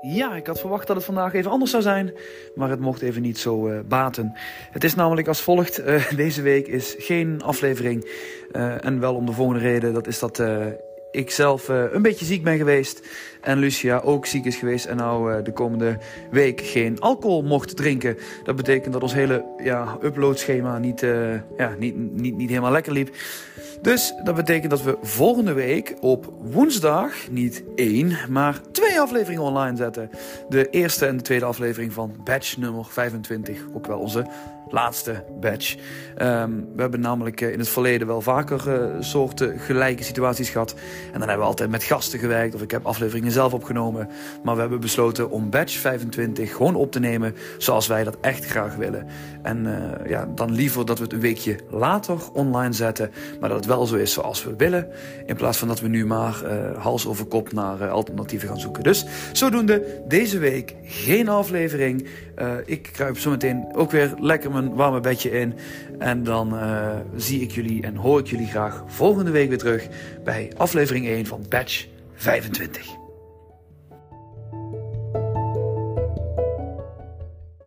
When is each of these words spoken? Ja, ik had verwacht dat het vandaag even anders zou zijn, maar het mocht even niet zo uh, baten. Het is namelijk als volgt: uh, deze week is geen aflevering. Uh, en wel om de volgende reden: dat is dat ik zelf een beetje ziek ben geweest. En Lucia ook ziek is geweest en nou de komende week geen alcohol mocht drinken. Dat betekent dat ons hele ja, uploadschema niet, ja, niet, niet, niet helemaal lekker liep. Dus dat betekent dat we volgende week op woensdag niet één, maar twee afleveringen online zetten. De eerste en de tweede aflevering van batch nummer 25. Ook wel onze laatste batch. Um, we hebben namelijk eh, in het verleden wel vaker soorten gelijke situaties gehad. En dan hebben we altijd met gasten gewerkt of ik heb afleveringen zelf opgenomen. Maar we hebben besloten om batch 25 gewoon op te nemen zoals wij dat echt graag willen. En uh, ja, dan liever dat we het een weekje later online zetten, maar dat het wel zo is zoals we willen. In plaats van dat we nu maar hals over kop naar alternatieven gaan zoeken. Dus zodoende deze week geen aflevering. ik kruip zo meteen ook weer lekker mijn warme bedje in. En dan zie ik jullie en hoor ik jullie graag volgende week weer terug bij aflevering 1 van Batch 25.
Ja, 0.00 0.34
ik 0.34 0.46
had 0.46 0.60
verwacht 0.60 0.86
dat 0.86 0.96
het 0.96 1.04
vandaag 1.04 1.34
even 1.34 1.50
anders 1.50 1.70
zou 1.70 1.82
zijn, 1.82 2.14
maar 2.54 2.70
het 2.70 2.80
mocht 2.80 3.02
even 3.02 3.22
niet 3.22 3.38
zo 3.38 3.68
uh, 3.68 3.80
baten. 3.88 4.32
Het 4.70 4.84
is 4.84 4.94
namelijk 4.94 5.28
als 5.28 5.40
volgt: 5.40 5.80
uh, 5.80 6.10
deze 6.16 6.42
week 6.42 6.66
is 6.66 6.94
geen 6.98 7.42
aflevering. 7.42 8.10
Uh, 8.52 8.84
en 8.84 9.00
wel 9.00 9.14
om 9.14 9.26
de 9.26 9.32
volgende 9.32 9.60
reden: 9.60 9.94
dat 9.94 10.06
is 10.06 10.18
dat 10.18 10.42
ik 11.10 11.30
zelf 11.30 11.68
een 11.68 12.02
beetje 12.02 12.24
ziek 12.24 12.44
ben 12.44 12.56
geweest. 12.56 13.02
En 13.40 13.58
Lucia 13.58 13.98
ook 13.98 14.26
ziek 14.26 14.44
is 14.44 14.56
geweest 14.56 14.84
en 14.84 14.96
nou 14.96 15.42
de 15.42 15.52
komende 15.52 15.98
week 16.30 16.60
geen 16.60 17.00
alcohol 17.00 17.42
mocht 17.42 17.76
drinken. 17.76 18.16
Dat 18.44 18.56
betekent 18.56 18.92
dat 18.92 19.02
ons 19.02 19.14
hele 19.14 19.44
ja, 19.62 19.98
uploadschema 20.02 20.78
niet, 20.78 21.00
ja, 21.56 21.74
niet, 21.78 21.96
niet, 21.96 22.36
niet 22.36 22.48
helemaal 22.48 22.70
lekker 22.70 22.92
liep. 22.92 23.14
Dus 23.82 24.14
dat 24.24 24.34
betekent 24.34 24.70
dat 24.70 24.82
we 24.82 24.96
volgende 25.02 25.52
week 25.52 25.94
op 26.00 26.32
woensdag 26.40 27.12
niet 27.30 27.64
één, 27.74 28.16
maar 28.28 28.60
twee 28.72 29.00
afleveringen 29.00 29.42
online 29.42 29.76
zetten. 29.76 30.10
De 30.48 30.70
eerste 30.70 31.06
en 31.06 31.16
de 31.16 31.22
tweede 31.22 31.44
aflevering 31.44 31.92
van 31.92 32.16
batch 32.24 32.56
nummer 32.56 32.84
25. 32.84 33.60
Ook 33.74 33.86
wel 33.86 33.98
onze 33.98 34.26
laatste 34.68 35.24
batch. 35.40 35.74
Um, 36.22 36.68
we 36.74 36.80
hebben 36.80 37.00
namelijk 37.00 37.40
eh, 37.40 37.52
in 37.52 37.58
het 37.58 37.68
verleden 37.68 38.06
wel 38.06 38.20
vaker 38.20 38.90
soorten 39.00 39.58
gelijke 39.58 40.02
situaties 40.02 40.50
gehad. 40.50 40.74
En 41.12 41.18
dan 41.18 41.28
hebben 41.28 41.38
we 41.38 41.52
altijd 41.52 41.70
met 41.70 41.84
gasten 41.84 42.18
gewerkt 42.18 42.54
of 42.54 42.62
ik 42.62 42.70
heb 42.70 42.86
afleveringen 42.86 43.32
zelf 43.32 43.52
opgenomen. 43.52 44.08
Maar 44.42 44.54
we 44.54 44.60
hebben 44.60 44.80
besloten 44.80 45.30
om 45.30 45.50
batch 45.50 45.76
25 45.76 46.56
gewoon 46.56 46.74
op 46.74 46.92
te 46.92 47.00
nemen 47.00 47.34
zoals 47.58 47.86
wij 47.86 48.04
dat 48.04 48.16
echt 48.20 48.44
graag 48.44 48.74
willen. 48.74 49.06
En 49.42 49.66
uh, 49.66 50.10
ja, 50.10 50.28
dan 50.34 50.52
liever 50.52 50.86
dat 50.86 50.98
we 50.98 51.04
het 51.04 51.12
een 51.12 51.20
weekje 51.20 51.56
later 51.70 52.32
online 52.32 52.72
zetten, 52.72 53.10
maar 53.40 53.48
dat 53.48 53.58
het 53.58 53.66
wel 53.66 53.86
zo 53.86 53.96
is 53.96 54.12
zoals 54.12 54.44
we 54.44 54.54
willen. 54.56 54.88
In 55.26 55.36
plaats 55.36 55.58
van 55.58 55.68
dat 55.68 55.80
we 55.80 55.88
nu 55.88 56.06
maar 56.06 56.34
hals 56.78 57.06
over 57.06 57.24
kop 57.24 57.52
naar 57.52 57.88
alternatieven 57.88 58.48
gaan 58.48 58.60
zoeken. 58.60 58.82
Dus 58.82 59.04
zodoende 59.32 60.02
deze 60.08 60.38
week 60.38 60.74
geen 60.82 61.28
aflevering. 61.28 62.08
ik 62.64 62.88
kruip 62.92 63.18
zo 63.18 63.30
meteen 63.30 63.66
ook 63.74 63.90
weer 63.90 64.14
lekker 64.20 64.50
mijn 64.50 64.74
warme 64.74 65.00
bedje 65.00 65.30
in. 65.30 65.54
En 65.98 66.24
dan 66.24 66.54
zie 67.16 67.40
ik 67.40 67.50
jullie 67.50 67.82
en 67.82 67.96
hoor 67.96 68.18
ik 68.18 68.26
jullie 68.26 68.46
graag 68.46 68.84
volgende 68.86 69.30
week 69.30 69.48
weer 69.48 69.58
terug 69.58 69.88
bij 70.24 70.52
aflevering 70.86 71.06
1 71.06 71.26
van 71.26 71.44
Batch 71.48 71.86
25. 72.14 73.05